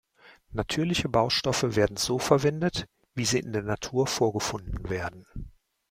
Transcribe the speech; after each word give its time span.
Natürliche 0.49 1.09
Baustoffe 1.09 1.75
werden 1.75 1.95
so 1.95 2.17
verwendet, 2.17 2.87
wie 3.13 3.23
sie 3.25 3.37
in 3.37 3.53
der 3.53 3.61
Natur 3.61 4.07
vorgefunden 4.07 4.89
werden. 4.89 5.27